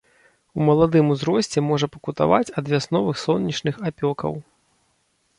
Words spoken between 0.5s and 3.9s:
У маладым узросце можа пакутаваць ад вясновых сонечных